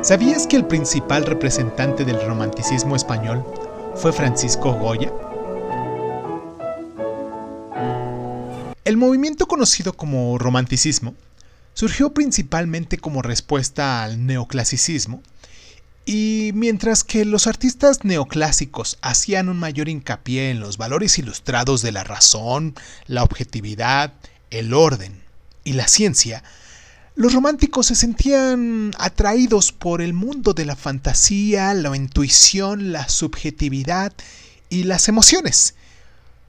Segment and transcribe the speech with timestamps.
[0.00, 3.44] ¿Sabías que el principal representante del romanticismo español
[3.96, 5.12] fue Francisco Goya?
[8.84, 11.16] El movimiento conocido como romanticismo
[11.74, 15.20] surgió principalmente como respuesta al neoclasicismo
[16.06, 21.90] y mientras que los artistas neoclásicos hacían un mayor hincapié en los valores ilustrados de
[21.90, 22.76] la razón,
[23.08, 24.14] la objetividad,
[24.50, 25.24] el orden
[25.64, 26.44] y la ciencia,
[27.18, 34.12] los románticos se sentían atraídos por el mundo de la fantasía, la intuición, la subjetividad
[34.68, 35.74] y las emociones.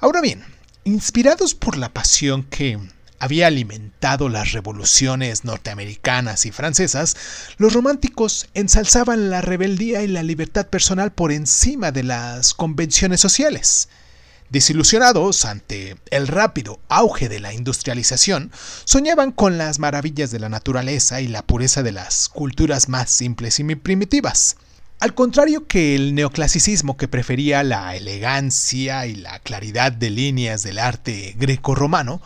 [0.00, 0.44] Ahora bien,
[0.84, 2.78] inspirados por la pasión que
[3.18, 7.16] había alimentado las revoluciones norteamericanas y francesas,
[7.56, 13.88] los románticos ensalzaban la rebeldía y la libertad personal por encima de las convenciones sociales.
[14.50, 18.50] Desilusionados ante el rápido auge de la industrialización,
[18.84, 23.60] soñaban con las maravillas de la naturaleza y la pureza de las culturas más simples
[23.60, 24.56] y primitivas.
[24.98, 30.80] Al contrario que el neoclasicismo que prefería la elegancia y la claridad de líneas del
[30.80, 32.20] arte greco-romano,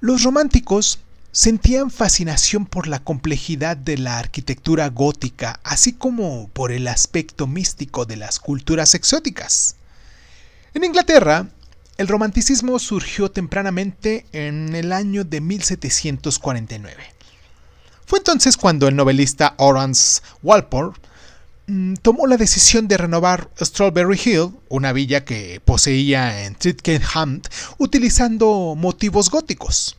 [0.00, 0.98] los románticos
[1.30, 8.04] sentían fascinación por la complejidad de la arquitectura gótica, así como por el aspecto místico
[8.04, 9.76] de las culturas exóticas.
[10.74, 11.48] En Inglaterra,
[11.98, 16.96] el romanticismo surgió tempranamente en el año de 1749.
[18.06, 20.92] Fue entonces cuando el novelista Horace Walpole
[21.66, 27.42] mm, tomó la decisión de renovar Strawberry Hill, una villa que poseía en Twickenham,
[27.76, 29.98] utilizando motivos góticos.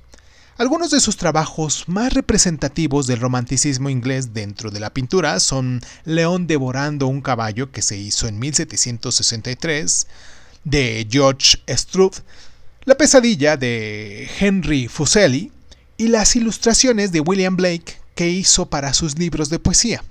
[0.58, 6.48] Algunos de sus trabajos más representativos del romanticismo inglés dentro de la pintura son León
[6.48, 10.08] devorando un caballo que se hizo en 1763,
[10.64, 12.18] de George Struve,
[12.86, 15.52] La pesadilla de Henry Fuseli
[15.98, 20.04] y las ilustraciones de William Blake que hizo para sus libros de poesía.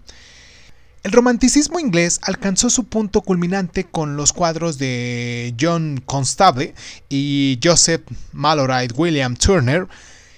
[1.03, 6.75] El romanticismo inglés alcanzó su punto culminante con los cuadros de John Constable
[7.09, 9.88] y Joseph Maloride William Turner,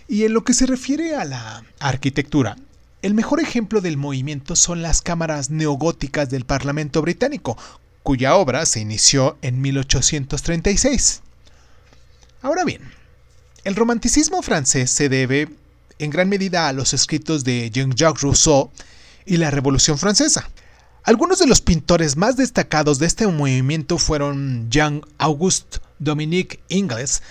[0.09, 2.57] y en lo que se refiere a la arquitectura,
[3.05, 7.59] el mejor ejemplo del movimiento son las cámaras neogóticas del Parlamento británico,
[8.05, 11.23] cuya obra se inició en 1836.
[12.43, 12.83] Ahora bien,
[13.65, 15.49] el romanticismo francés se debe
[15.99, 18.71] en gran medida a los escritos de Jean-Jacques Rousseau
[19.25, 20.51] y la Revolución Francesa.
[21.03, 27.23] Algunos de los pintores más destacados de este movimiento fueron Jean-Auguste Dominique Ingles,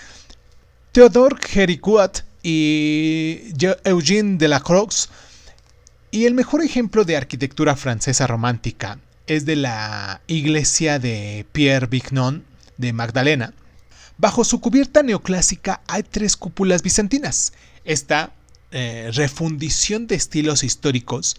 [0.90, 3.52] Théodore Héricourt y
[3.84, 5.08] Eugène Delacroix,
[6.10, 12.44] y el mejor ejemplo de arquitectura francesa romántica es de la iglesia de Pierre Vignon
[12.76, 13.54] de Magdalena.
[14.18, 17.52] Bajo su cubierta neoclásica hay tres cúpulas bizantinas.
[17.84, 18.32] Esta
[18.70, 21.36] eh, refundición de estilos históricos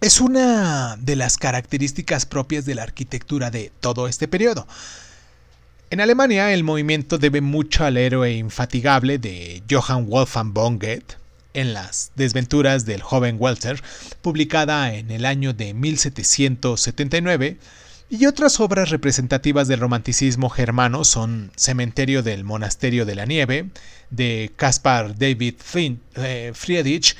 [0.00, 4.66] es una de las características propias de la arquitectura de todo este periodo.
[5.90, 11.19] En Alemania el movimiento debe mucho al héroe infatigable de Johann Wolfgang von Goethe,
[11.54, 13.82] en las desventuras del joven Walter,
[14.22, 17.58] publicada en el año de 1779,
[18.12, 23.70] y otras obras representativas del romanticismo germano son Cementerio del Monasterio de la Nieve,
[24.10, 25.54] de Caspar David
[26.16, 27.16] eh, Friedrich,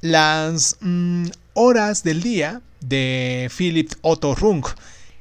[0.00, 4.64] Las mm, Horas del Día, de Philip Otto Rung.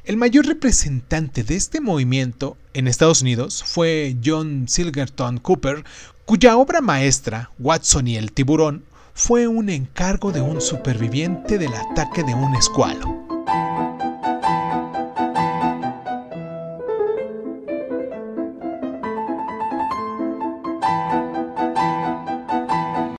[0.06, 5.84] El mayor representante de este movimiento en Estados Unidos fue John Silgerton Cooper,
[6.28, 8.84] cuya obra maestra, Watson y el tiburón,
[9.14, 13.17] fue un encargo de un superviviente del ataque de un escualo.